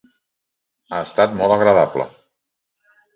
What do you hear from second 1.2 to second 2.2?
molt agradable.